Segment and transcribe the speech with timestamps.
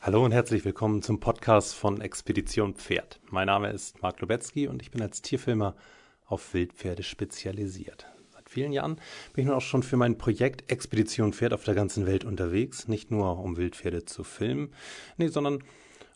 [0.00, 3.18] Hallo und herzlich willkommen zum Podcast von Expedition Pferd.
[3.30, 5.74] Mein Name ist Mark Lubetzky und ich bin als Tierfilmer
[6.26, 8.06] auf Wildpferde spezialisiert.
[8.30, 8.96] Seit vielen Jahren
[9.32, 12.86] bin ich nun auch schon für mein Projekt Expedition Pferd auf der ganzen Welt unterwegs,
[12.86, 14.72] nicht nur um Wildpferde zu filmen,
[15.16, 15.64] nee, sondern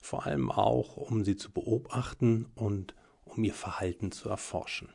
[0.01, 2.95] vor allem auch um sie zu beobachten und
[3.25, 4.91] um ihr Verhalten zu erforschen.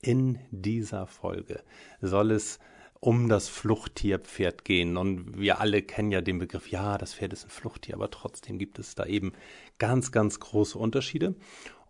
[0.00, 1.64] In dieser Folge
[2.00, 2.60] soll es
[3.06, 4.96] um das Fluchttierpferd gehen.
[4.96, 8.58] Und wir alle kennen ja den Begriff, ja, das Pferd ist ein Fluchttier, aber trotzdem
[8.58, 9.32] gibt es da eben
[9.78, 11.36] ganz, ganz große Unterschiede.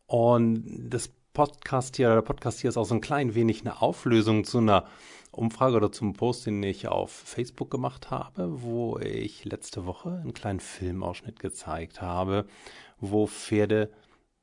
[0.04, 4.44] Und das Podcast hier, der Podcast hier ist auch so ein klein wenig eine Auflösung
[4.44, 4.84] zu einer
[5.30, 10.34] Umfrage oder zum Post, den ich auf Facebook gemacht habe, wo ich letzte Woche einen
[10.34, 12.44] kleinen Filmausschnitt gezeigt habe,
[13.00, 13.90] wo Pferde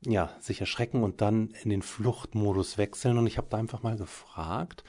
[0.07, 3.19] ja, sich erschrecken und dann in den Fluchtmodus wechseln.
[3.19, 4.83] Und ich habe da einfach mal gefragt,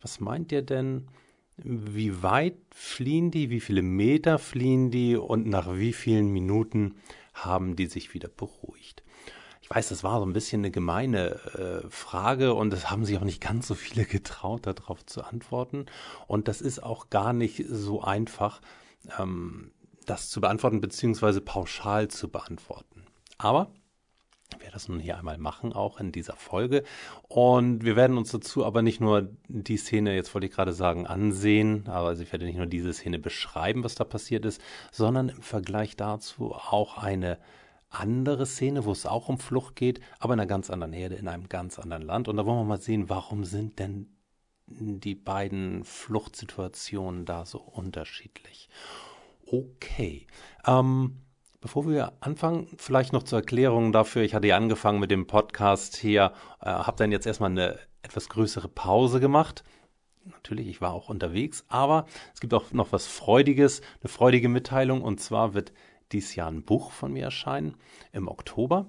[0.00, 1.08] was meint ihr denn?
[1.56, 3.50] Wie weit fliehen die?
[3.50, 5.16] Wie viele Meter fliehen die?
[5.16, 6.96] Und nach wie vielen Minuten
[7.34, 9.02] haben die sich wieder beruhigt?
[9.60, 13.18] Ich weiß, das war so ein bisschen eine gemeine äh, Frage und es haben sich
[13.18, 15.86] auch nicht ganz so viele getraut, darauf zu antworten.
[16.26, 18.60] Und das ist auch gar nicht so einfach,
[19.18, 19.70] ähm,
[20.06, 23.04] das zu beantworten, beziehungsweise pauschal zu beantworten.
[23.38, 23.70] Aber
[24.58, 26.82] werde das nun hier einmal machen, auch in dieser Folge.
[27.28, 31.06] Und wir werden uns dazu aber nicht nur die Szene, jetzt wollte ich gerade sagen,
[31.06, 35.28] ansehen, aber also ich werde nicht nur diese Szene beschreiben, was da passiert ist, sondern
[35.28, 37.38] im Vergleich dazu auch eine
[37.88, 41.28] andere Szene, wo es auch um Flucht geht, aber in einer ganz anderen Herde, in
[41.28, 42.28] einem ganz anderen Land.
[42.28, 44.08] Und da wollen wir mal sehen, warum sind denn
[44.70, 48.68] die beiden Fluchtsituationen da so unterschiedlich.
[49.46, 50.26] Okay.
[50.64, 51.16] Ähm,
[51.62, 54.22] Bevor wir anfangen, vielleicht noch zur Erklärung dafür.
[54.22, 58.30] Ich hatte ja angefangen mit dem Podcast hier, äh, habe dann jetzt erstmal eine etwas
[58.30, 59.62] größere Pause gemacht.
[60.24, 65.02] Natürlich, ich war auch unterwegs, aber es gibt auch noch was Freudiges, eine freudige Mitteilung.
[65.02, 65.74] Und zwar wird
[66.12, 67.76] dies Jahr ein Buch von mir erscheinen
[68.12, 68.86] im Oktober.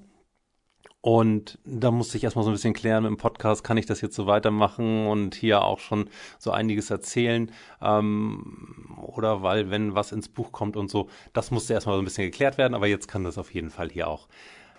[1.01, 4.15] Und da musste ich erstmal so ein bisschen klären im Podcast, kann ich das jetzt
[4.15, 7.51] so weitermachen und hier auch schon so einiges erzählen?
[7.81, 12.05] Ähm, oder weil, wenn was ins Buch kommt und so, das musste erstmal so ein
[12.05, 14.27] bisschen geklärt werden, aber jetzt kann das auf jeden Fall hier auch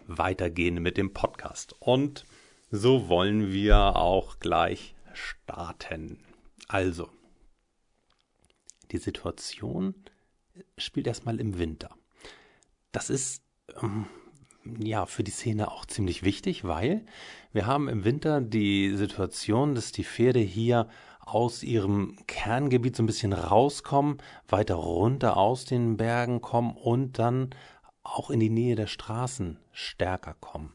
[0.07, 1.75] weitergehen mit dem Podcast.
[1.81, 2.25] Und
[2.71, 6.21] so wollen wir auch gleich starten.
[6.69, 7.09] Also,
[8.93, 9.95] die Situation
[10.79, 11.91] spielt erstmal im Winter.
[12.93, 13.43] Das ist.
[13.83, 14.07] Ähm,
[14.79, 17.05] ja, für die Szene auch ziemlich wichtig, weil
[17.53, 20.89] wir haben im Winter die Situation, dass die Pferde hier
[21.21, 24.19] aus ihrem Kerngebiet so ein bisschen rauskommen,
[24.49, 27.51] weiter runter aus den Bergen kommen und dann
[28.03, 30.73] auch in die Nähe der Straßen stärker kommen.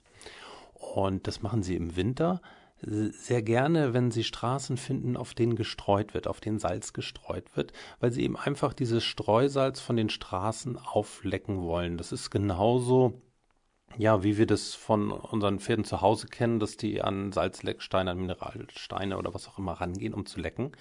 [0.74, 2.42] Und das machen sie im Winter
[2.82, 7.74] sehr gerne, wenn sie Straßen finden, auf denen gestreut wird, auf denen Salz gestreut wird,
[8.00, 11.98] weil sie eben einfach dieses Streusalz von den Straßen auflecken wollen.
[11.98, 13.22] Das ist genauso
[13.96, 18.20] ja, wie wir das von unseren Pferden zu Hause kennen, dass die an Salzlecksteine, an
[18.20, 20.72] Mineralsteine oder was auch immer rangehen, um zu lecken.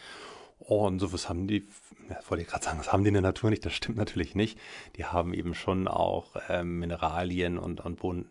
[0.58, 1.66] Und sowas haben die,
[2.08, 4.34] ja, wollte ich gerade sagen, das haben die in der Natur nicht, das stimmt natürlich
[4.34, 4.58] nicht.
[4.96, 8.26] Die haben eben schon auch ähm, Mineralien und, und Boden,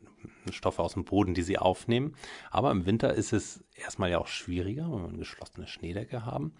[0.51, 2.15] Stoffe aus dem Boden, die sie aufnehmen.
[2.49, 6.53] Aber im Winter ist es erstmal ja auch schwieriger, wenn wir eine geschlossene Schneedecke haben.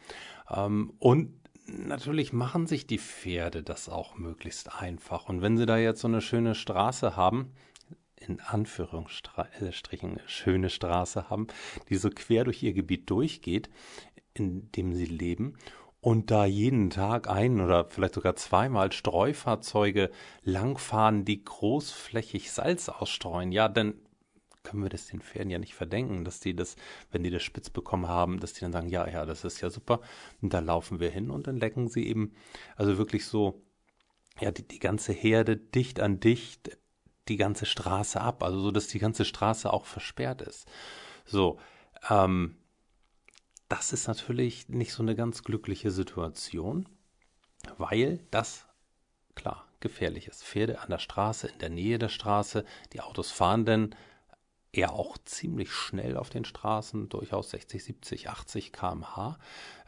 [0.49, 1.33] Ähm, und
[1.67, 5.29] natürlich machen sich die Pferde das auch möglichst einfach.
[5.29, 7.51] Und wenn sie da jetzt so eine schöne Straße haben,
[8.28, 11.47] in Anführungsstrichen schöne Straße haben,
[11.90, 13.69] die so quer durch ihr Gebiet durchgeht,
[14.34, 15.58] in dem sie leben
[16.06, 20.12] und da jeden Tag ein oder vielleicht sogar zweimal Streufahrzeuge
[20.44, 23.96] langfahren, die großflächig Salz ausstreuen, ja, dann
[24.62, 26.75] können wir das den Pferden ja nicht verdenken, dass die das,
[27.12, 29.72] wenn die das spitz bekommen haben, dass die dann sagen, ja, ja, das ist ja
[29.72, 30.00] super.
[30.44, 32.34] Und da laufen wir hin und dann lecken sie eben,
[32.75, 33.63] also wirklich so,
[34.40, 36.78] ja, die, die ganze Herde dicht an dicht
[37.28, 40.68] die ganze Straße ab, also so, dass die ganze Straße auch versperrt ist.
[41.25, 41.59] So,
[42.09, 42.58] ähm,
[43.69, 46.88] das ist natürlich nicht so eine ganz glückliche Situation,
[47.78, 48.66] weil das,
[49.34, 50.44] klar, gefährlich ist.
[50.44, 52.63] Pferde an der Straße, in der Nähe der Straße,
[52.94, 53.95] die Autos fahren denn
[54.71, 59.38] eher auch ziemlich schnell auf den Straßen, durchaus 60, 70, 80 km/h.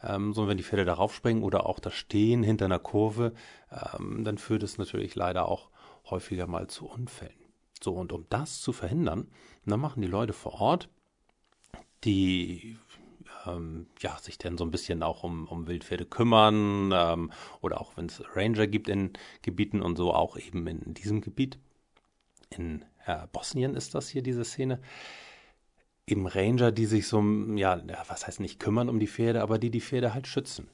[0.02, 3.32] Ähm, so, wenn die Pferde darauf springen oder auch da stehen hinter einer Kurve,
[3.70, 5.70] ähm, dann führt es natürlich leider auch
[6.10, 7.32] häufiger mal zu Unfällen.
[7.82, 9.28] So, und um das zu verhindern,
[9.64, 10.88] dann machen die Leute vor Ort,
[12.04, 12.76] die
[13.46, 17.96] ähm, ja, sich dann so ein bisschen auch um, um Wildpferde kümmern ähm, oder auch
[17.96, 19.12] wenn es Ranger gibt in
[19.42, 21.58] Gebieten und so, auch eben in diesem Gebiet.
[22.50, 24.80] In äh, Bosnien ist das hier diese Szene.
[26.06, 27.22] Eben Ranger, die sich so,
[27.54, 30.68] ja, was heißt nicht kümmern um die Pferde, aber die die Pferde halt schützen.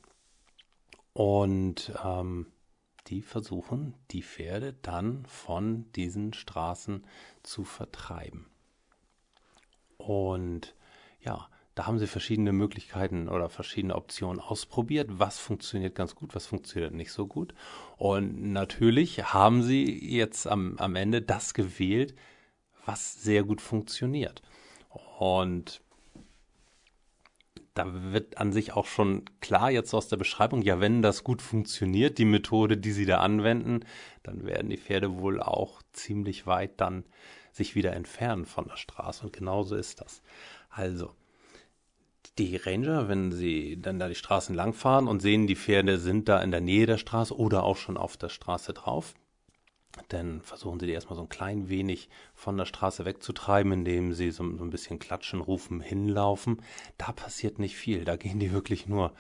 [1.13, 2.47] Und ähm,
[3.09, 7.07] die versuchen, die Pferde dann von diesen Straßen
[7.43, 8.47] zu vertreiben.
[9.99, 10.75] Und
[11.21, 15.09] ja, da haben sie verschiedene Möglichkeiten oder verschiedene Optionen ausprobiert.
[15.11, 17.55] Was funktioniert ganz gut, was funktioniert nicht so gut.
[17.97, 19.85] Und natürlich haben sie
[20.17, 22.15] jetzt am, am Ende das gewählt,
[22.87, 24.43] was sehr gut funktioniert.
[25.19, 25.83] Und
[27.75, 31.43] da wird an sich auch schon klar jetzt aus der Beschreibung, ja, wenn das gut
[31.43, 33.81] funktioniert, die Methode, die sie da anwenden,
[34.23, 37.05] dann werden die Pferde wohl auch ziemlich weit dann
[37.53, 39.25] sich wieder entfernen von der Straße.
[39.25, 40.23] Und genauso ist das.
[40.71, 41.15] Also,
[42.39, 46.41] die Ranger, wenn sie dann da die Straßen langfahren und sehen, die Pferde sind da
[46.43, 49.15] in der Nähe der Straße oder auch schon auf der Straße drauf,
[50.09, 54.31] dann versuchen sie die erstmal so ein klein wenig von der Straße wegzutreiben, indem sie
[54.31, 56.63] so, so, ein bisschen klatschen, rufen, hinlaufen.
[56.99, 58.05] Da passiert nicht viel.
[58.05, 59.13] Da gehen die wirklich nur,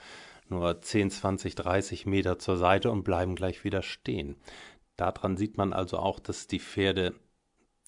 [0.48, 4.36] nur 10, 20, 30 Meter zur Seite und bleiben gleich wieder stehen.
[4.96, 7.14] Daran sieht man also auch, dass die Pferde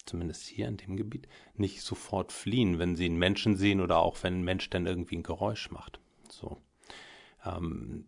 [0.06, 4.22] zumindest hier in dem Gebiet, nicht sofort fliehen, wenn sie einen Menschen sehen oder auch
[4.22, 6.00] wenn ein Mensch dann irgendwie ein Geräusch macht.
[6.30, 6.58] So.
[7.44, 8.06] Ähm,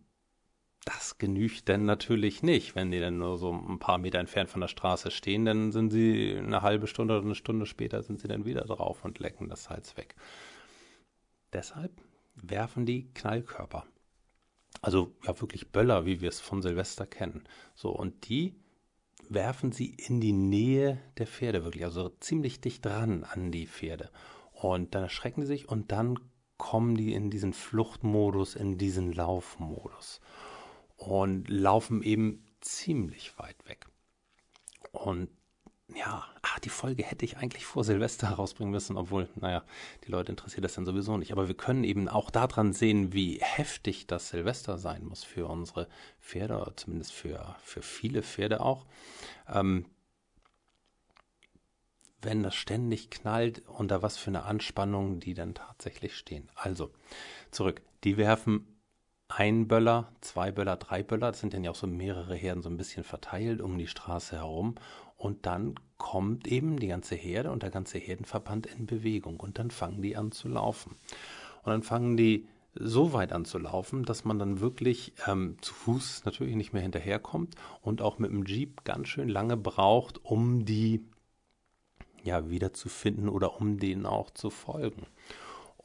[0.95, 2.73] das genügt denn natürlich nicht.
[2.73, 5.91] Wenn die dann nur so ein paar Meter entfernt von der Straße stehen, dann sind
[5.91, 9.49] sie eine halbe Stunde oder eine Stunde später sind sie dann wieder drauf und lecken
[9.49, 10.15] das Salz weg.
[11.53, 11.91] Deshalb
[12.35, 13.85] werfen die Knallkörper.
[14.81, 17.43] Also ja wirklich Böller, wie wir es von Silvester kennen.
[17.75, 18.55] So, und die
[19.29, 24.09] werfen sie in die Nähe der Pferde wirklich, also ziemlich dicht dran an die Pferde.
[24.53, 26.19] Und dann erschrecken die sich und dann
[26.57, 30.19] kommen die in diesen Fluchtmodus, in diesen Laufmodus
[30.99, 33.87] und laufen eben ziemlich weit weg.
[34.91, 35.29] Und
[35.95, 39.63] ja, ach, die Folge hätte ich eigentlich vor Silvester herausbringen müssen, obwohl, naja,
[40.05, 41.31] die Leute interessiert das dann sowieso nicht.
[41.31, 45.87] Aber wir können eben auch daran sehen, wie heftig das Silvester sein muss für unsere
[46.19, 48.85] Pferde, oder zumindest für, für viele Pferde auch.
[49.47, 49.85] Ähm,
[52.21, 56.49] wenn das ständig knallt, unter was für eine Anspannung die dann tatsächlich stehen.
[56.55, 56.91] Also,
[57.51, 57.81] zurück.
[58.03, 58.78] Die werfen
[59.29, 62.69] ein Böller, zwei Böller, drei Böller, das sind dann ja auch so mehrere Herden so
[62.69, 64.75] ein bisschen verteilt um die Straße herum
[65.17, 69.69] und dann kommt eben die ganze Herde und der ganze Herdenverband in Bewegung und dann
[69.69, 70.95] fangen die an zu laufen.
[71.63, 75.73] Und dann fangen die so weit an zu laufen, dass man dann wirklich ähm, zu
[75.73, 80.65] Fuß natürlich nicht mehr hinterherkommt und auch mit dem Jeep ganz schön lange braucht, um
[80.65, 81.03] die
[82.23, 85.05] ja wiederzufinden oder um denen auch zu folgen.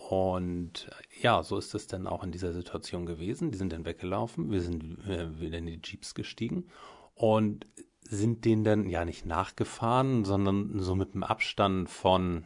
[0.09, 0.91] Und
[1.23, 3.51] ja, so ist es dann auch in dieser Situation gewesen.
[3.51, 6.69] Die sind dann weggelaufen, wir sind äh, wieder in die Jeeps gestiegen
[7.15, 7.67] und
[8.03, 12.45] sind denen dann ja nicht nachgefahren, sondern so mit einem Abstand von,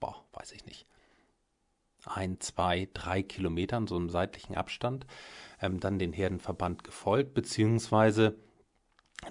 [0.00, 0.86] boah, weiß ich nicht,
[2.04, 5.06] ein, zwei, drei Kilometern, so einem seitlichen Abstand,
[5.62, 8.36] ähm, dann den Herdenverband gefolgt, beziehungsweise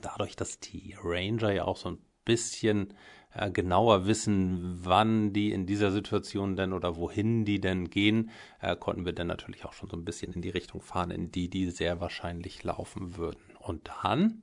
[0.02, 2.96] dadurch, dass die Ranger ja auch so ein bisschen
[3.38, 8.32] äh, genauer wissen, wann die in dieser Situation denn oder wohin die denn gehen,
[8.62, 11.32] äh, konnten wir dann natürlich auch schon so ein bisschen in die Richtung fahren, in
[11.32, 13.40] die die sehr wahrscheinlich laufen würden.
[13.60, 14.42] Und dann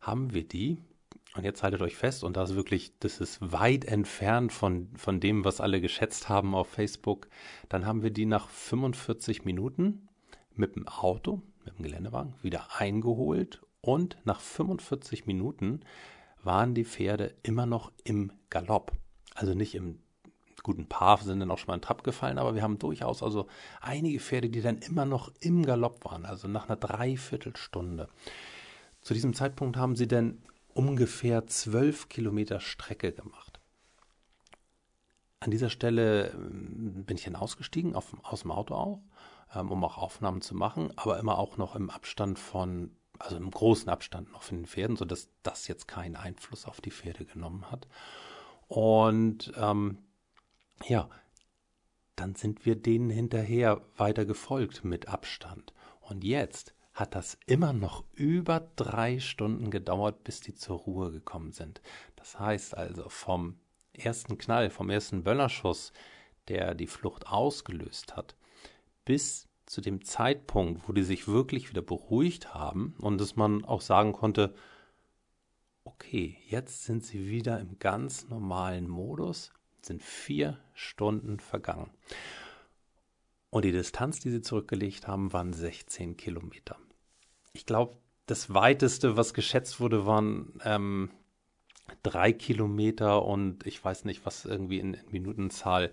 [0.00, 0.78] haben wir die,
[1.34, 5.18] und jetzt haltet euch fest, und das ist wirklich, das ist weit entfernt von, von
[5.18, 7.28] dem, was alle geschätzt haben auf Facebook,
[7.68, 10.08] dann haben wir die nach 45 Minuten
[10.54, 15.80] mit dem Auto, mit dem Geländewagen wieder eingeholt und nach 45 Minuten
[16.44, 18.92] waren die Pferde immer noch im Galopp.
[19.34, 19.98] Also nicht im
[20.62, 23.46] guten Paar sind dann auch schon mal in Trab gefallen, aber wir haben durchaus also
[23.80, 28.08] einige Pferde, die dann immer noch im Galopp waren, also nach einer Dreiviertelstunde.
[29.02, 33.60] Zu diesem Zeitpunkt haben sie dann ungefähr zwölf Kilometer Strecke gemacht.
[35.40, 39.02] An dieser Stelle ähm, bin ich dann ausgestiegen, auf, aus dem Auto auch,
[39.54, 43.50] ähm, um auch Aufnahmen zu machen, aber immer auch noch im Abstand von, also im
[43.50, 47.70] großen Abstand noch von den Pferden, sodass das jetzt keinen Einfluss auf die Pferde genommen
[47.70, 47.86] hat.
[48.68, 49.98] Und ähm,
[50.86, 51.08] ja,
[52.16, 55.72] dann sind wir denen hinterher weiter gefolgt mit Abstand.
[56.00, 61.52] Und jetzt hat das immer noch über drei Stunden gedauert, bis die zur Ruhe gekommen
[61.52, 61.82] sind.
[62.16, 63.58] Das heißt also vom
[63.92, 65.92] ersten Knall, vom ersten Böllerschuss,
[66.48, 68.36] der die Flucht ausgelöst hat,
[69.04, 73.80] bis zu dem Zeitpunkt, wo die sich wirklich wieder beruhigt haben und dass man auch
[73.80, 74.54] sagen konnte,
[75.84, 79.52] okay, jetzt sind sie wieder im ganz normalen Modus,
[79.82, 81.90] sind vier Stunden vergangen.
[83.50, 86.78] Und die Distanz, die sie zurückgelegt haben, waren 16 Kilometer
[87.54, 91.10] ich glaube, das weiteste, was geschätzt wurde, waren ähm,
[92.02, 95.92] drei Kilometer und ich weiß nicht, was irgendwie in, in Minutenzahl,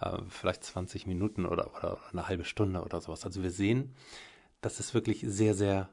[0.00, 3.24] äh, vielleicht 20 Minuten oder, oder, eine halbe Stunde oder sowas.
[3.24, 3.94] Also wir sehen,
[4.60, 5.88] das ist wirklich sehr, sehr,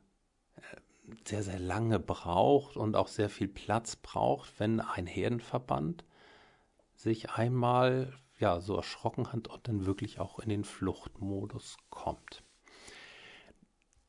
[0.57, 6.03] äh, sehr, sehr lange braucht und auch sehr viel Platz braucht, wenn ein Herdenverband
[6.95, 12.43] sich einmal ja so erschrocken hat und dann wirklich auch in den Fluchtmodus kommt.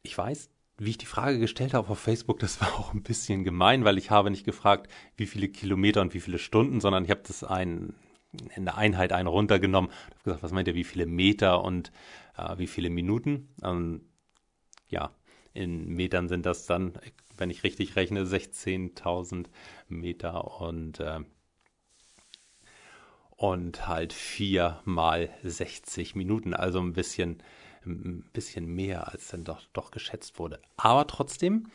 [0.02, 3.44] Ich weiß, wie ich die Frage gestellt habe auf Facebook, das war auch ein bisschen
[3.44, 7.10] gemein, weil ich habe nicht gefragt, wie viele Kilometer und wie viele Stunden, sondern ich
[7.10, 7.94] habe das ein,
[8.54, 9.90] in der Einheit einen runtergenommen.
[9.90, 11.92] Ich habe gesagt, was meint ihr, wie viele Meter und
[12.36, 13.48] äh, wie viele Minuten?
[13.62, 14.02] Ähm,
[14.88, 15.10] ja,
[15.52, 16.98] in Metern sind das dann,
[17.36, 19.46] wenn ich richtig rechne, 16.000
[19.88, 21.20] Meter und äh,
[23.38, 27.42] und halt vier mal 60 Minuten, also ein bisschen
[27.86, 30.60] ein bisschen mehr, als dann doch, doch geschätzt wurde.
[30.76, 31.70] Aber trotzdem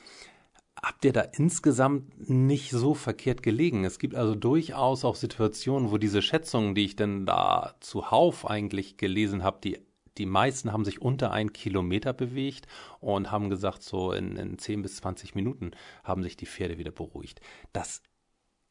[0.81, 3.83] habt ihr da insgesamt nicht so verkehrt gelegen.
[3.83, 8.97] Es gibt also durchaus auch Situationen, wo diese Schätzungen, die ich denn da zuhauf eigentlich
[8.97, 9.79] gelesen habe, die
[10.17, 12.67] die meisten haben sich unter ein Kilometer bewegt
[12.99, 15.71] und haben gesagt, so in, in 10 bis 20 Minuten
[16.03, 17.39] haben sich die Pferde wieder beruhigt.
[17.71, 18.03] Das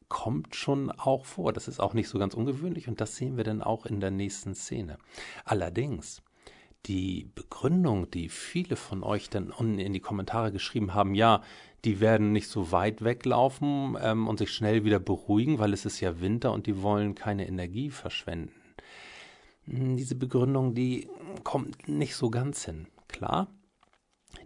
[0.09, 1.52] kommt schon auch vor.
[1.52, 4.11] Das ist auch nicht so ganz ungewöhnlich und das sehen wir dann auch in der
[4.11, 4.99] nächsten Szene.
[5.45, 6.23] Allerdings
[6.87, 11.42] die Begründung, die viele von euch dann unten in die Kommentare geschrieben haben, ja,
[11.84, 16.00] die werden nicht so weit weglaufen ähm, und sich schnell wieder beruhigen, weil es ist
[16.00, 18.52] ja Winter und die wollen keine Energie verschwenden.
[19.64, 21.08] Hm, diese Begründung, die
[21.42, 22.87] kommt nicht so ganz hin.
[23.08, 23.49] Klar,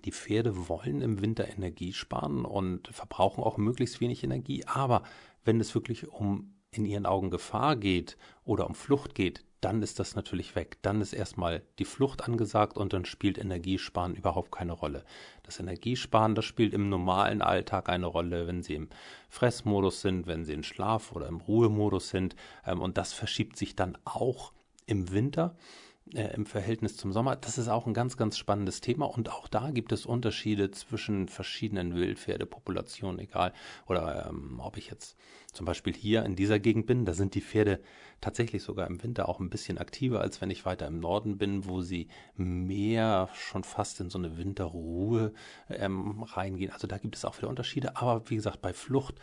[0.04, 5.02] die Pferde wollen im Winter Energie sparen und verbrauchen auch möglichst wenig Energie, aber
[5.44, 9.98] wenn es wirklich um in ihren Augen Gefahr geht oder um Flucht geht, dann ist
[9.98, 10.76] das natürlich weg.
[10.82, 15.04] Dann ist erstmal die Flucht angesagt und dann spielt Energiesparen überhaupt keine Rolle.
[15.42, 18.88] Das Energiesparen, das spielt im normalen Alltag eine Rolle, wenn Sie im
[19.30, 22.36] Fressmodus sind, wenn Sie in Schlaf- oder im Ruhemodus sind.
[22.66, 24.52] Ähm, und das verschiebt sich dann auch
[24.86, 25.56] im Winter
[26.12, 27.36] äh, im Verhältnis zum Sommer.
[27.36, 31.28] Das ist auch ein ganz, ganz spannendes Thema und auch da gibt es Unterschiede zwischen
[31.28, 33.52] verschiedenen Wildpferdepopulationen, egal,
[33.86, 35.16] oder ähm, ob ich jetzt
[35.52, 37.80] zum Beispiel hier in dieser Gegend bin, da sind die Pferde
[38.20, 41.66] tatsächlich sogar im Winter auch ein bisschen aktiver, als wenn ich weiter im Norden bin,
[41.66, 45.32] wo sie mehr schon fast in so eine Winterruhe
[45.68, 46.72] ähm, reingehen.
[46.72, 49.14] Also da gibt es auch wieder Unterschiede, aber wie gesagt, bei Flucht,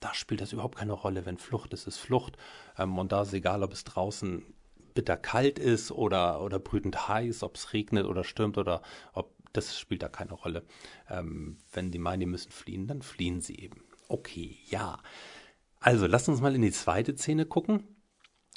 [0.00, 1.26] da spielt das überhaupt keine Rolle.
[1.26, 2.36] Wenn Flucht ist, ist Flucht.
[2.78, 4.44] Ähm, und da ist egal, ob es draußen
[4.98, 10.02] bitterkalt ist oder, oder brütend heiß, ob es regnet oder stürmt oder ob das spielt
[10.02, 10.64] da keine Rolle.
[11.08, 13.84] Ähm, wenn die meinen, die müssen fliehen, dann fliehen sie eben.
[14.08, 14.98] Okay, ja.
[15.78, 17.84] Also lasst uns mal in die zweite Szene gucken,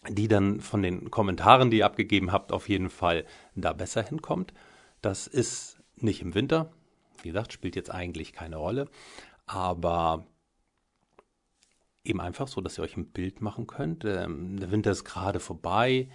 [0.10, 4.52] die dann von den Kommentaren, die ihr abgegeben habt, auf jeden Fall da besser hinkommt.
[5.04, 6.72] Das ist nicht im Winter.
[7.22, 8.88] Wie gesagt, spielt jetzt eigentlich keine Rolle.
[9.46, 10.26] Aber
[12.04, 14.06] eben einfach so, dass ihr euch ein Bild machen könnt.
[14.06, 16.10] Ähm, der Winter ist gerade vorbei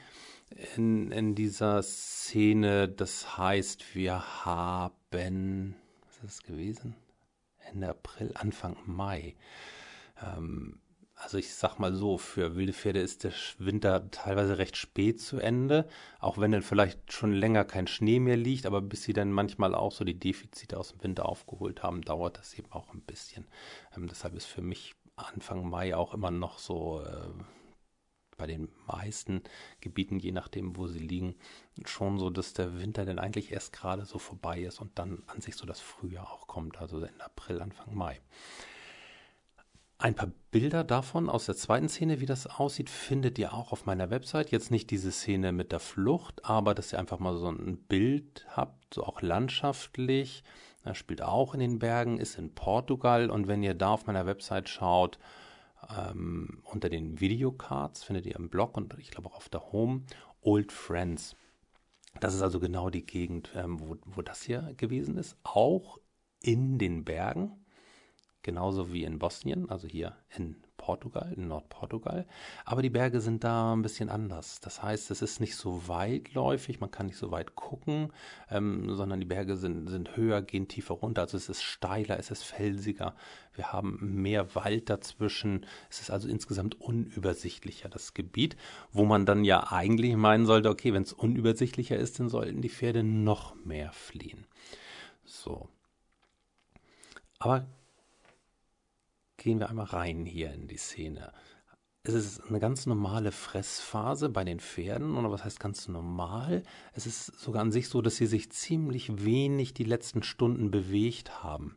[0.76, 2.88] in, in dieser Szene.
[2.88, 5.76] Das heißt, wir haben,
[6.06, 6.96] was ist es gewesen?
[7.58, 9.34] Ende April, Anfang Mai.
[10.22, 10.80] Ähm,
[11.18, 15.38] also ich sag mal so, für wilde Pferde ist der Winter teilweise recht spät zu
[15.38, 15.88] Ende,
[16.18, 19.74] auch wenn dann vielleicht schon länger kein Schnee mehr liegt, aber bis sie dann manchmal
[19.74, 23.46] auch so die Defizite aus dem Winter aufgeholt haben, dauert das eben auch ein bisschen.
[23.96, 27.30] Ähm, deshalb ist für mich Anfang Mai auch immer noch so äh,
[28.36, 29.42] bei den meisten
[29.80, 31.36] Gebieten, je nachdem, wo sie liegen,
[31.86, 35.40] schon so, dass der Winter dann eigentlich erst gerade so vorbei ist und dann an
[35.40, 38.20] sich so das Frühjahr auch kommt, also Ende April, Anfang Mai.
[39.98, 43.86] Ein paar Bilder davon aus der zweiten Szene, wie das aussieht, findet ihr auch auf
[43.86, 44.50] meiner Website.
[44.50, 48.46] Jetzt nicht diese Szene mit der Flucht, aber dass ihr einfach mal so ein Bild
[48.50, 50.44] habt, so auch landschaftlich,
[50.86, 54.26] er spielt auch in den Bergen, ist in Portugal und wenn ihr da auf meiner
[54.26, 55.18] Website schaut,
[55.96, 60.02] ähm, unter den Videocards findet ihr im Blog und ich glaube auch auf der Home
[60.42, 61.36] Old Friends.
[62.20, 65.36] Das ist also genau die Gegend, ähm, wo, wo das hier gewesen ist.
[65.42, 65.98] Auch
[66.40, 67.65] in den Bergen,
[68.46, 72.26] genauso wie in Bosnien, also hier in Portugal, in Nordportugal.
[72.64, 74.60] Aber die Berge sind da ein bisschen anders.
[74.60, 78.12] Das heißt, es ist nicht so weitläufig, man kann nicht so weit gucken,
[78.48, 81.22] ähm, sondern die Berge sind, sind höher, gehen tiefer runter.
[81.22, 83.16] Also es ist steiler, es ist felsiger.
[83.52, 85.66] Wir haben mehr Wald dazwischen.
[85.90, 88.56] Es ist also insgesamt unübersichtlicher, das Gebiet,
[88.92, 92.68] wo man dann ja eigentlich meinen sollte, okay, wenn es unübersichtlicher ist, dann sollten die
[92.70, 94.46] Pferde noch mehr fliehen.
[95.24, 95.68] So.
[97.40, 97.66] Aber
[99.46, 101.32] gehen wir einmal rein hier in die Szene.
[102.02, 105.16] Es ist eine ganz normale Fressphase bei den Pferden.
[105.16, 106.64] Oder was heißt ganz normal?
[106.94, 111.44] Es ist sogar an sich so, dass sie sich ziemlich wenig die letzten Stunden bewegt
[111.44, 111.76] haben.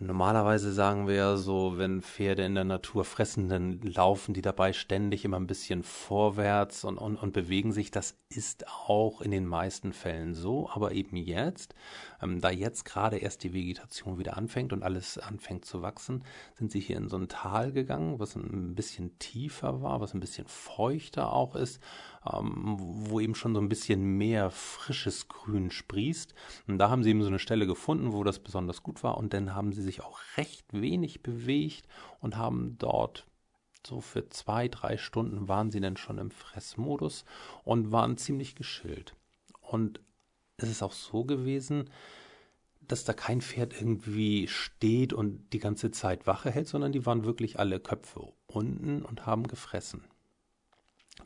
[0.00, 4.72] Normalerweise sagen wir ja so, wenn Pferde in der Natur fressen, dann laufen die dabei
[4.72, 7.90] ständig immer ein bisschen vorwärts und, und, und bewegen sich.
[7.90, 11.74] Das ist auch in den meisten Fällen so, aber eben jetzt,
[12.22, 16.22] ähm, da jetzt gerade erst die Vegetation wieder anfängt und alles anfängt zu wachsen,
[16.54, 20.20] sind sie hier in so ein Tal gegangen, was ein bisschen tiefer war, was ein
[20.20, 21.82] bisschen feuchter auch ist,
[22.32, 26.34] wo eben schon so ein bisschen mehr frisches Grün sprießt.
[26.66, 29.32] Und da haben sie eben so eine Stelle gefunden, wo das besonders gut war und
[29.32, 31.86] dann haben sie sich auch recht wenig bewegt
[32.20, 33.26] und haben dort
[33.86, 37.24] so für zwei, drei Stunden waren sie dann schon im Fressmodus
[37.64, 39.14] und waren ziemlich geschillt.
[39.60, 40.00] Und
[40.56, 41.88] es ist auch so gewesen,
[42.80, 47.24] dass da kein Pferd irgendwie steht und die ganze Zeit Wache hält, sondern die waren
[47.24, 50.04] wirklich alle Köpfe unten und haben gefressen.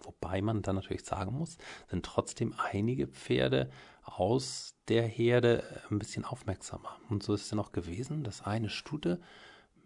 [0.02, 1.58] Wobei man dann natürlich sagen muss,
[1.88, 3.70] sind trotzdem einige Pferde
[4.04, 6.98] aus der Herde ein bisschen aufmerksamer.
[7.08, 9.20] Und so ist es dann auch gewesen, dass eine Stute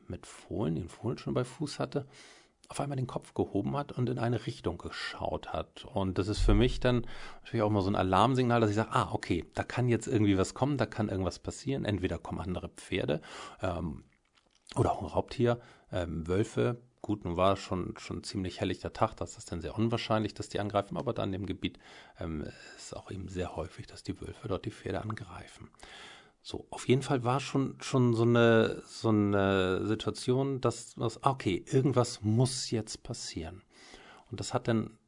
[0.09, 2.07] mit Fohlen, den Fohlen schon bei Fuß hatte,
[2.69, 5.85] auf einmal den Kopf gehoben hat und in eine Richtung geschaut hat.
[5.85, 7.07] Und das ist für mich dann
[7.43, 10.39] natürlich auch mal so ein Alarmsignal, dass ich sage, ah, okay, da kann jetzt irgendwie
[10.39, 11.85] was kommen, da kann irgendwas passieren.
[11.85, 13.21] Entweder kommen andere Pferde
[13.63, 14.05] ähm,
[14.75, 15.61] oder auch ein Raubtier,
[15.93, 20.35] ähm, Wölfe, Gut, nun war schon, schon ziemlich helllichter Tag, das ist dann sehr unwahrscheinlich,
[20.35, 21.79] dass die angreifen, aber dann im Gebiet
[22.19, 22.45] ähm,
[22.77, 25.71] ist auch eben sehr häufig, dass die Wölfe dort die Pferde angreifen.
[26.43, 31.65] So, auf jeden Fall war schon, schon so eine, so eine Situation, dass, dass, okay,
[31.71, 33.63] irgendwas muss jetzt passieren.
[34.29, 34.99] Und das hat dann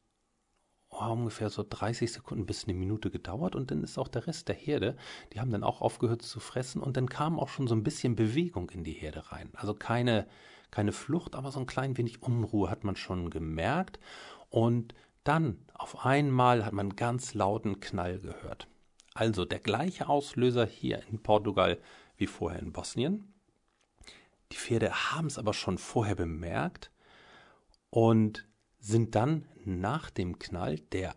[0.90, 4.46] oh, ungefähr so 30 Sekunden bis eine Minute gedauert und dann ist auch der Rest
[4.46, 4.96] der Herde,
[5.32, 8.14] die haben dann auch aufgehört zu fressen und dann kam auch schon so ein bisschen
[8.14, 9.50] Bewegung in die Herde rein.
[9.54, 10.28] Also keine,
[10.70, 13.98] keine Flucht, aber so ein klein wenig Unruhe hat man schon gemerkt.
[14.50, 14.94] Und
[15.24, 18.68] dann auf einmal hat man ganz lauten Knall gehört.
[19.14, 21.78] Also der gleiche Auslöser hier in Portugal
[22.16, 23.34] wie vorher in Bosnien.
[24.52, 26.90] Die Pferde haben es aber schon vorher bemerkt
[27.90, 28.46] und
[28.78, 31.14] sind dann nach dem Knall, der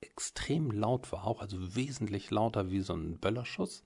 [0.00, 3.82] extrem laut war, auch also wesentlich lauter wie so ein Böllerschuss,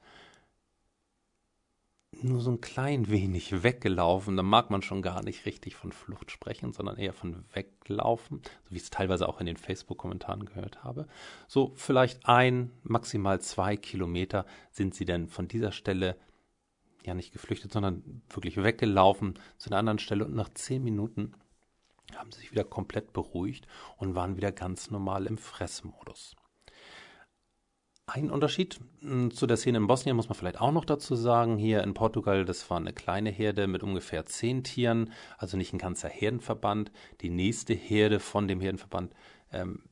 [2.23, 4.37] nur so ein klein wenig weggelaufen.
[4.37, 8.71] Da mag man schon gar nicht richtig von Flucht sprechen, sondern eher von weglaufen, so
[8.71, 11.07] wie ich es teilweise auch in den Facebook-Kommentaren gehört habe.
[11.49, 16.17] So vielleicht ein, maximal zwei Kilometer sind sie denn von dieser Stelle
[17.05, 21.33] ja nicht geflüchtet, sondern wirklich weggelaufen zu einer anderen Stelle und nach zehn Minuten
[22.17, 26.35] haben sie sich wieder komplett beruhigt und waren wieder ganz normal im Fressmodus.
[28.13, 31.57] Ein Unterschied hm, zu der Szene in Bosnien muss man vielleicht auch noch dazu sagen.
[31.59, 35.79] Hier in Portugal, das war eine kleine Herde mit ungefähr zehn Tieren, also nicht ein
[35.79, 36.91] ganzer Herdenverband.
[37.21, 39.15] Die nächste Herde von dem Herdenverband
[39.53, 39.85] ähm,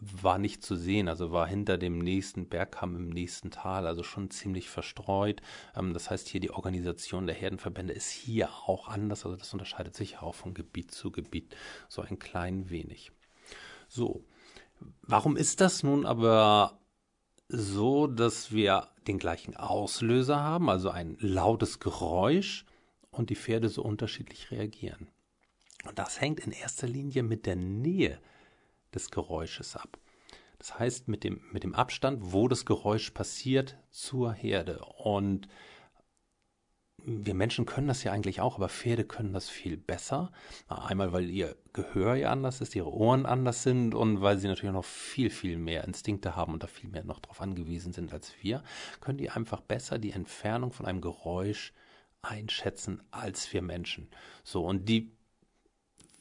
[0.00, 4.30] war nicht zu sehen, also war hinter dem nächsten Bergkamm im nächsten Tal, also schon
[4.30, 5.40] ziemlich verstreut.
[5.76, 9.94] Ähm, das heißt, hier die Organisation der Herdenverbände ist hier auch anders, also das unterscheidet
[9.94, 11.54] sich auch von Gebiet zu Gebiet
[11.88, 13.12] so ein klein wenig.
[13.86, 14.24] So,
[15.02, 16.81] warum ist das nun aber
[17.52, 22.64] so, dass wir den gleichen Auslöser haben, also ein lautes Geräusch
[23.10, 25.08] und die Pferde so unterschiedlich reagieren.
[25.84, 28.18] Und das hängt in erster Linie mit der Nähe
[28.94, 29.98] des Geräusches ab.
[30.58, 34.78] Das heißt, mit dem, mit dem Abstand, wo das Geräusch passiert zur Herde.
[34.96, 35.48] Und
[37.04, 40.30] wir Menschen können das ja eigentlich auch, aber Pferde können das viel besser.
[40.68, 44.72] Einmal, weil ihr Gehör ja anders ist, ihre Ohren anders sind und weil sie natürlich
[44.72, 48.32] noch viel, viel mehr Instinkte haben und da viel mehr noch darauf angewiesen sind als
[48.40, 48.62] wir,
[49.00, 51.72] können die einfach besser die Entfernung von einem Geräusch
[52.22, 54.08] einschätzen als wir Menschen.
[54.44, 55.12] So, und die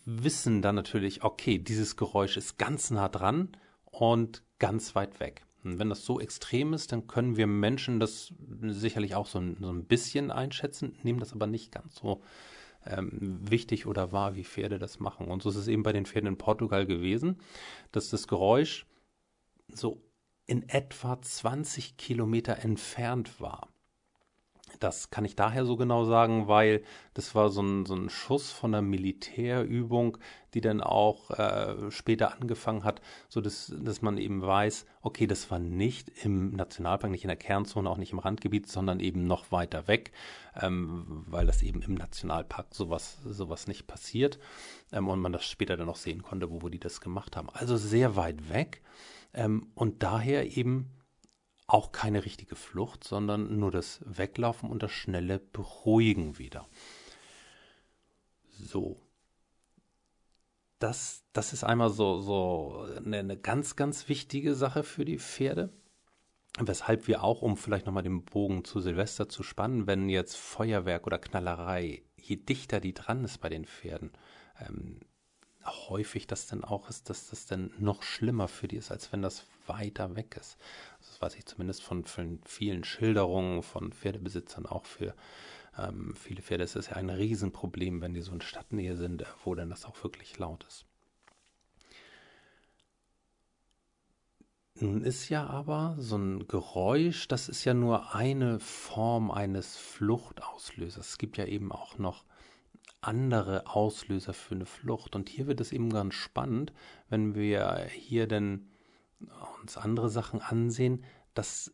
[0.06, 3.50] wissen dann natürlich, okay, dieses Geräusch ist ganz nah dran
[3.86, 5.44] und ganz weit weg.
[5.64, 9.58] Und wenn das so extrem ist, dann können wir Menschen das sicherlich auch so ein,
[9.60, 12.22] so ein bisschen einschätzen, nehmen das aber nicht ganz so
[12.86, 15.28] ähm, wichtig oder wahr, wie Pferde das machen.
[15.28, 17.38] Und so ist es eben bei den Pferden in Portugal gewesen,
[17.92, 18.86] dass das Geräusch
[19.68, 20.02] so
[20.48, 23.70] in etwa 20 Kilometer entfernt war.
[24.82, 28.52] Das kann ich daher so genau sagen, weil das war so ein, so ein Schuss
[28.52, 30.18] von einer Militärübung,
[30.56, 35.52] die dann auch äh, später angefangen hat, so dass, dass man eben weiß, okay, das
[35.52, 39.52] war nicht im Nationalpark, nicht in der Kernzone, auch nicht im Randgebiet, sondern eben noch
[39.52, 40.12] weiter weg,
[40.60, 44.40] ähm, weil das eben im Nationalpark sowas, sowas nicht passiert
[44.92, 47.50] ähm, und man das später dann auch sehen konnte, wo, wo die das gemacht haben.
[47.54, 48.82] Also sehr weit weg
[49.36, 50.90] ähm, und daher eben
[51.72, 56.68] auch keine richtige Flucht, sondern nur das Weglaufen und das schnelle Beruhigen wieder.
[58.50, 59.00] So.
[60.80, 65.72] Das, das ist einmal so, so eine, eine ganz, ganz wichtige Sache für die Pferde.
[66.60, 71.08] Weshalb wir auch, um vielleicht nochmal den Bogen zu Silvester zu spannen, wenn jetzt Feuerwerk
[71.08, 74.12] oder Knallerei, je dichter die dran ist bei den Pferden,
[74.60, 75.00] ähm,
[75.64, 79.22] häufig das dann auch ist, dass das dann noch schlimmer für die ist, als wenn
[79.22, 80.58] das weiter weg ist.
[81.00, 82.04] Das weiß ich zumindest von,
[82.46, 85.16] vielen Schilderungen von Pferdebesitzern auch für
[85.78, 86.64] ähm, viele Pferde.
[86.64, 90.04] Es ist ja ein Riesenproblem, wenn die so in Stadtnähe sind, wo dann das auch
[90.04, 90.86] wirklich laut ist.
[94.76, 101.10] Nun ist ja aber so ein Geräusch, das ist ja nur eine Form eines Fluchtauslösers.
[101.10, 102.26] Es gibt ja eben auch noch
[103.00, 105.16] andere Auslöser für eine Flucht.
[105.16, 106.74] Und hier wird es eben ganz spannend,
[107.10, 108.71] wenn wir hier denn
[109.62, 111.04] uns andere Sachen ansehen,
[111.34, 111.74] dass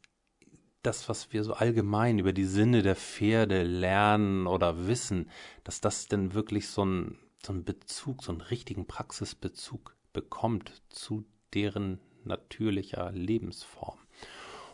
[0.84, 5.30] das, was wir so allgemein über die Sinne der Pferde lernen oder wissen,
[5.64, 12.00] dass das denn wirklich so einen so Bezug, so einen richtigen Praxisbezug bekommt zu deren
[12.24, 14.00] natürlicher Lebensform.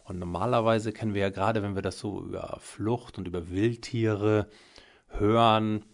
[0.06, 4.50] Und normalerweise kennen wir ja gerade, wenn wir das so über Flucht und über Wildtiere
[5.08, 5.86] hören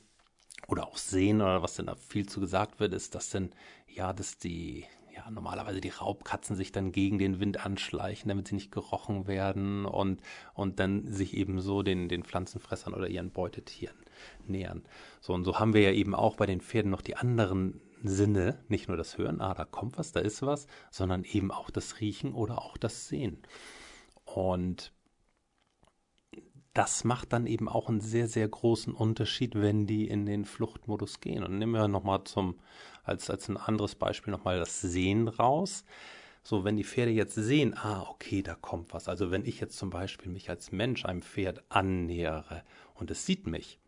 [0.68, 3.52] oder auch sehen oder was denn da viel zu gesagt wird, ist, dass denn,
[3.88, 4.86] ja, dass die,
[5.20, 9.86] ja, normalerweise die Raubkatzen sich dann gegen den Wind anschleichen, damit sie nicht gerochen werden
[9.86, 10.22] und,
[10.54, 13.98] und dann sich eben so den, den Pflanzenfressern oder ihren Beutetieren
[14.48, 14.84] nähern.
[15.20, 18.64] So, und so haben wir ja eben auch bei den Pferden noch die anderen Sinne,
[18.70, 22.00] nicht nur das Hören, ah, da kommt was, da ist was, sondern eben auch das
[22.00, 23.42] Riechen oder auch das Sehen.
[24.24, 24.94] Und
[26.74, 31.20] das macht dann eben auch einen sehr, sehr großen Unterschied, wenn die in den Fluchtmodus
[31.20, 31.44] gehen.
[31.44, 32.56] Und nehmen wir nochmal zum,
[33.10, 35.84] als, als ein anderes Beispiel nochmal das Sehen raus.
[36.44, 39.10] So, wenn die Pferde jetzt sehen, ah, okay, da kommt was.
[39.10, 43.46] Also wenn ich jetzt zum Beispiel mich als Mensch einem Pferd annähere und es sieht
[43.46, 43.80] mich,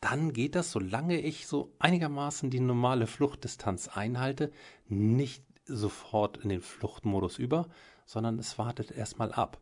[0.00, 4.50] dann geht das, solange ich so einigermaßen die normale Fluchtdistanz einhalte,
[4.88, 7.68] nicht sofort in den Fluchtmodus über,
[8.04, 9.58] sondern es wartet erstmal ab.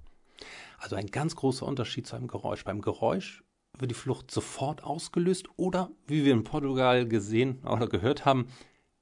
[0.78, 2.64] Also ein ganz großer Unterschied zu einem Geräusch.
[2.64, 3.42] Beim Geräusch
[3.80, 8.48] wird die Flucht sofort ausgelöst oder, wie wir in Portugal gesehen oder gehört haben,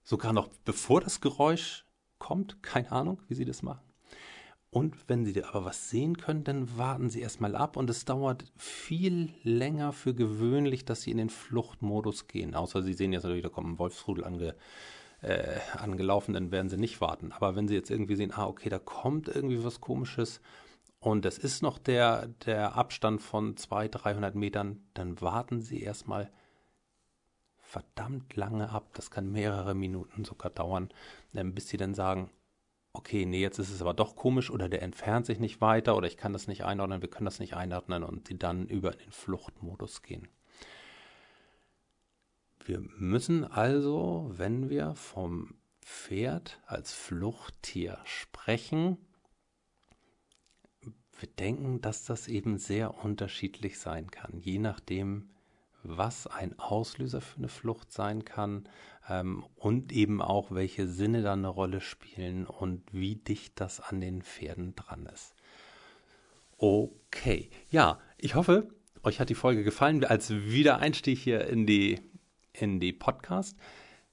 [0.02, 1.84] sogar noch bevor das Geräusch
[2.18, 2.62] kommt.
[2.62, 3.88] Keine Ahnung, wie sie das machen.
[4.70, 8.44] Und wenn Sie aber was sehen können, dann warten Sie erstmal ab und es dauert
[8.56, 12.54] viel länger für gewöhnlich, dass Sie in den Fluchtmodus gehen.
[12.54, 14.54] Außer Sie sehen jetzt natürlich, da kommt ein Wolfsrudel ange,
[15.22, 17.32] äh, angelaufen, dann werden Sie nicht warten.
[17.32, 20.42] Aber wenn Sie jetzt irgendwie sehen, ah, okay, da kommt irgendwie was Komisches
[21.00, 26.30] und es ist noch der, der Abstand von 200, 300 Metern, dann warten Sie erstmal
[27.58, 28.90] verdammt lange ab.
[28.94, 30.88] Das kann mehrere Minuten sogar dauern,
[31.34, 32.30] ähm, bis Sie dann sagen,
[32.92, 36.08] okay, nee, jetzt ist es aber doch komisch oder der entfernt sich nicht weiter oder
[36.08, 39.12] ich kann das nicht einordnen, wir können das nicht einordnen und die dann über den
[39.12, 40.28] Fluchtmodus gehen.
[42.64, 48.98] Wir müssen also, wenn wir vom Pferd als Fluchttier sprechen,
[51.18, 55.30] bedenken, dass das eben sehr unterschiedlich sein kann, je nachdem,
[55.82, 58.68] was ein Auslöser für eine Flucht sein kann
[59.08, 64.00] ähm, und eben auch, welche Sinne da eine Rolle spielen und wie dicht das an
[64.00, 65.34] den Pferden dran ist.
[66.56, 68.68] Okay, ja, ich hoffe,
[69.02, 72.00] euch hat die Folge gefallen als Wiedereinstieg hier in die,
[72.52, 73.56] in die Podcast.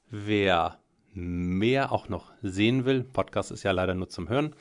[0.09, 0.79] Wer
[1.13, 4.55] mehr auch noch sehen will, Podcast ist ja leider nur zum Hören,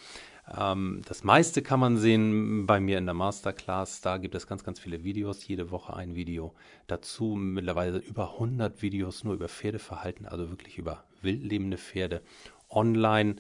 [0.46, 4.02] das meiste kann man sehen bei mir in der Masterclass.
[4.02, 5.46] Da gibt es ganz, ganz viele Videos.
[5.46, 6.54] Jede Woche ein Video
[6.87, 7.35] dazu.
[7.35, 12.20] Mittlerweile über 100 Videos nur über Pferdeverhalten, also wirklich über wildlebende Pferde
[12.68, 13.37] online,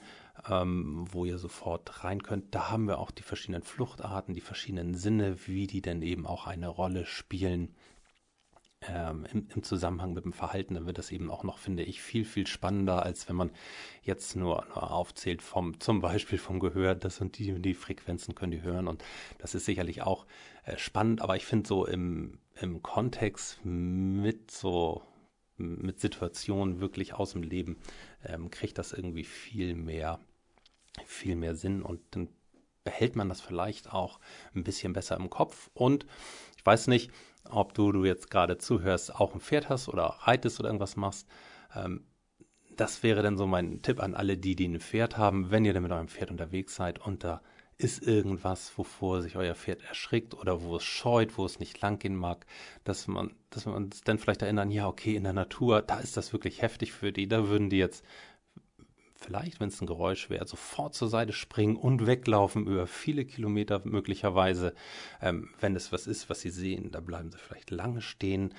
[0.48, 2.54] ähm, wo ihr sofort rein könnt.
[2.54, 6.46] Da haben wir auch die verschiedenen Fluchtarten, die verschiedenen Sinne, wie die denn eben auch
[6.46, 7.74] eine Rolle spielen
[8.88, 12.02] ähm, im, im, Zusammenhang mit dem Verhalten, dann wird das eben auch noch, finde ich,
[12.02, 13.50] viel, viel spannender, als wenn man
[14.02, 18.52] jetzt nur, nur aufzählt vom, zum Beispiel vom Gehör, das und die, die Frequenzen können
[18.52, 19.04] die hören und
[19.38, 20.26] das ist sicherlich auch
[20.64, 25.02] äh, spannend, aber ich finde so im, im Kontext mit so
[25.56, 27.76] mit Situationen wirklich aus dem Leben
[28.24, 30.18] ähm, kriegt das irgendwie viel mehr,
[31.06, 32.28] viel mehr Sinn und dann
[32.82, 34.20] behält man das vielleicht auch
[34.54, 35.70] ein bisschen besser im Kopf.
[35.74, 36.06] Und
[36.56, 37.10] ich weiß nicht,
[37.50, 41.28] ob du, du jetzt gerade zuhörst, auch ein Pferd hast oder reitest oder irgendwas machst.
[41.74, 42.04] Ähm,
[42.76, 45.72] das wäre dann so mein Tipp an alle, die, die ein Pferd haben, wenn ihr
[45.72, 47.40] dann mit eurem Pferd unterwegs seid und da
[47.76, 51.98] ist irgendwas, wovor sich euer Pferd erschrickt oder wo es scheut, wo es nicht lang
[51.98, 52.46] gehen mag,
[52.84, 56.16] dass man, dass wir uns dann vielleicht erinnern, ja, okay, in der Natur, da ist
[56.16, 58.04] das wirklich heftig für die, da würden die jetzt
[59.24, 63.80] vielleicht, wenn es ein Geräusch wäre, sofort zur Seite springen und weglaufen über viele Kilometer
[63.84, 64.74] möglicherweise.
[65.20, 68.54] Ähm, wenn es was ist, was sie sehen, da bleiben sie vielleicht lange stehen.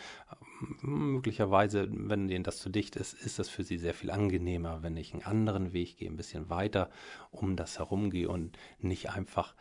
[0.81, 4.97] möglicherweise, wenn denen das zu dicht ist, ist das für sie sehr viel angenehmer, wenn
[4.97, 6.89] ich einen anderen Weg gehe, ein bisschen weiter
[7.31, 9.53] um das herumgehe und nicht einfach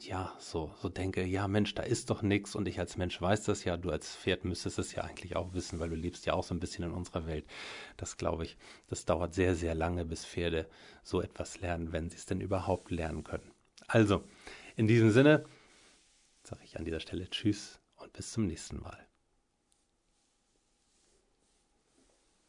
[0.00, 3.44] ja, so, so denke, ja Mensch, da ist doch nichts und ich als Mensch weiß
[3.44, 6.32] das ja, du als Pferd müsstest es ja eigentlich auch wissen, weil du lebst ja
[6.32, 7.46] auch so ein bisschen in unserer Welt.
[7.96, 8.56] Das glaube ich,
[8.88, 10.68] das dauert sehr, sehr lange, bis Pferde
[11.02, 13.52] so etwas lernen, wenn sie es denn überhaupt lernen können.
[13.86, 14.24] Also,
[14.76, 15.44] in diesem Sinne
[16.42, 19.07] sage ich an dieser Stelle Tschüss und bis zum nächsten Mal.